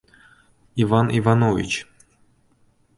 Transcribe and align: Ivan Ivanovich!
Ivan 0.83 1.11
Ivanovich! 1.19 1.77